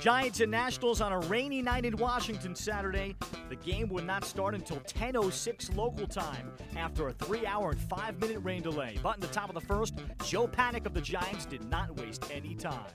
[0.00, 3.16] Giants and Nationals on a rainy night in Washington Saturday.
[3.48, 8.62] The game would not start until 10:06 local time after a 3-hour and 5-minute rain
[8.62, 8.96] delay.
[9.02, 12.30] But in the top of the first, Joe Panik of the Giants did not waste
[12.32, 12.86] any time.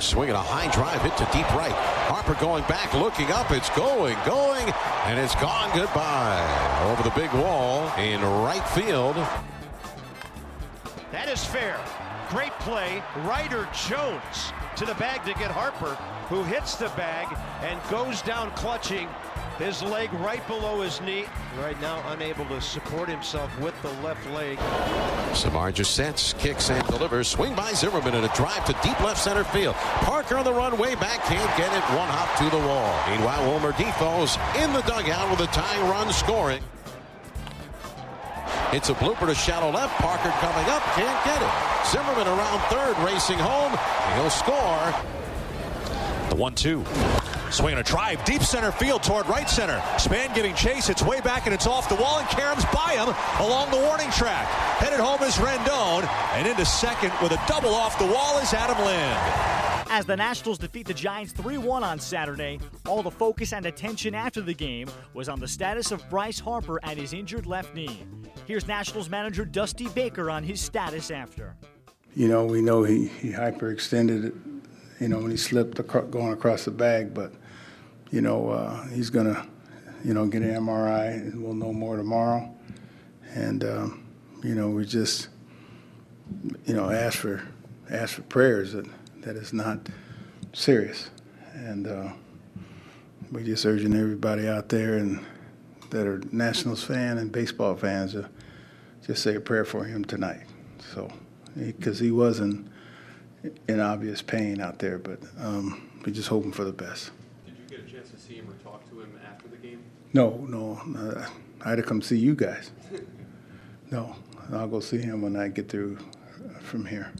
[0.00, 1.72] Swinging a high drive hit to deep right.
[2.10, 3.52] Harper going back, looking up.
[3.52, 4.72] It's going, going,
[5.04, 9.16] and it's gone goodbye over the big wall in right field.
[11.12, 11.78] That is fair.
[12.30, 13.02] Great play.
[13.18, 15.94] Ryder Jones to the bag to get Harper,
[16.28, 17.28] who hits the bag
[17.62, 19.06] and goes down clutching
[19.58, 21.26] his leg right below his knee.
[21.60, 24.56] Right now, unable to support himself with the left leg.
[25.32, 27.28] Samardzija sets, kicks and delivers.
[27.28, 29.74] Swing by Zimmerman and a drive to deep left center field.
[29.74, 31.82] Parker on the run, way back, can't get it.
[31.94, 32.98] One hop to the wall.
[33.10, 36.62] Meanwhile, Wilmer Difo's in the dugout with a tying run scoring.
[38.72, 39.94] It's a blooper to shallow left.
[40.00, 41.86] Parker coming up, can't get it.
[41.88, 43.70] Zimmerman around third, racing home.
[44.14, 44.94] He'll score.
[46.30, 46.82] The one-two.
[47.50, 49.82] Swinging a drive, deep center field toward right center.
[49.98, 53.14] Span giving chase, it's way back and it's off the wall, and Karams by him
[53.46, 54.46] along the warning track.
[54.78, 58.82] Headed home is Rendon, and into second with a double off the wall is Adam
[58.82, 59.52] Lind.
[59.90, 64.14] As the Nationals defeat the Giants 3 1 on Saturday, all the focus and attention
[64.14, 68.06] after the game was on the status of Bryce Harper and his injured left knee.
[68.52, 71.56] Here's Nationals manager Dusty Baker on his status after.
[72.14, 74.34] You know, we know he, he hyperextended it,
[75.00, 77.32] you know, when he slipped going across the bag, but,
[78.10, 79.46] you know, uh, he's going to,
[80.04, 82.54] you know, get an MRI and we'll know more tomorrow.
[83.30, 84.06] And, um,
[84.44, 85.28] you know, we just,
[86.66, 87.42] you know, ask for,
[87.88, 88.84] ask for prayers that,
[89.22, 89.88] that it's not
[90.52, 91.08] serious.
[91.54, 92.12] And uh,
[93.30, 95.24] we just urging everybody out there and
[95.92, 98.28] that are Nationals fan and baseball fans to
[99.06, 100.44] just say a prayer for him tonight.
[100.92, 101.08] So,
[101.54, 102.68] because he, was in,
[103.68, 107.10] in obvious pain out there, but um, we're just hoping for the best.
[107.44, 109.82] Did you get a chance to see him or talk to him after the game?
[110.14, 110.80] No, no.
[110.98, 111.26] Uh,
[111.60, 112.70] I had to come see you guys.
[113.90, 114.16] no,
[114.50, 115.98] I'll go see him when I get through
[116.62, 117.12] from here.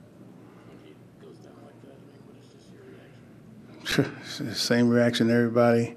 [4.54, 5.94] Same reaction everybody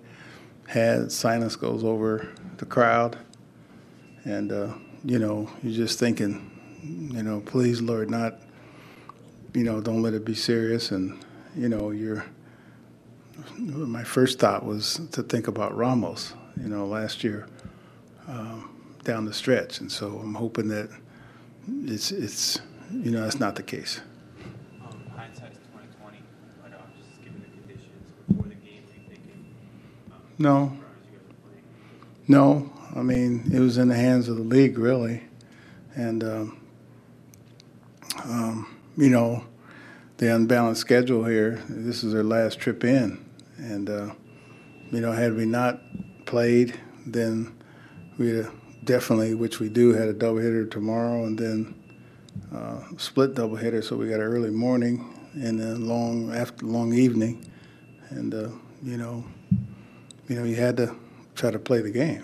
[0.67, 1.09] had.
[1.09, 2.27] Silence goes over
[2.57, 3.17] the crowd.
[4.23, 4.73] And, uh,
[5.03, 6.51] you know, you're just thinking,
[6.83, 8.39] you know, please, Lord, not,
[9.53, 10.91] you know, don't let it be serious.
[10.91, 11.23] And,
[11.55, 12.25] you know, you're,
[13.57, 17.47] my first thought was to think about Ramos, you know, last year
[18.27, 18.69] um,
[19.03, 19.79] down the stretch.
[19.79, 20.89] And so I'm hoping that
[21.83, 22.59] it's, it's
[22.91, 24.01] you know, that's not the case.
[24.81, 26.17] Um, hindsight's 2020,
[26.61, 29.45] but um, just given the conditions before the game, thinking?
[30.11, 30.84] Um, no.
[32.27, 35.23] No, I mean it was in the hands of the league really,
[35.95, 36.59] and um,
[38.23, 39.43] um, you know
[40.17, 41.63] the unbalanced schedule here.
[41.69, 43.23] This is their last trip in,
[43.57, 44.13] and uh,
[44.91, 45.81] you know had we not
[46.25, 47.55] played, then
[48.17, 48.47] we'd
[48.83, 51.75] definitely, which we do, had a doubleheader tomorrow, and then
[52.53, 53.83] uh, split doubleheader.
[53.83, 57.45] So we got an early morning and then long after long evening,
[58.09, 58.49] and uh,
[58.81, 59.23] you know,
[60.27, 60.95] you know you had to
[61.35, 62.23] try to play the game.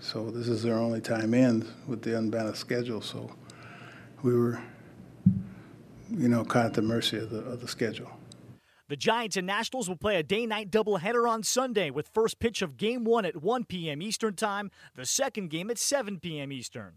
[0.00, 3.00] So this is their only time in with the unbalanced schedule.
[3.00, 3.32] So
[4.22, 4.60] we were,
[6.10, 8.10] you know, caught at the mercy of the, of the schedule.
[8.88, 12.76] The Giants and Nationals will play a day-night doubleheader on Sunday with first pitch of
[12.76, 14.00] Game 1 at 1 p.m.
[14.00, 16.52] Eastern Time, the second game at 7 p.m.
[16.52, 16.92] Eastern.